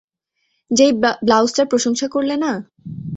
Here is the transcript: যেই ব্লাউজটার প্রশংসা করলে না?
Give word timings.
যেই 0.71 0.91
ব্লাউজটার 1.21 1.65
প্রশংসা 1.67 2.07
করলে 2.07 2.35
না? 2.37 2.51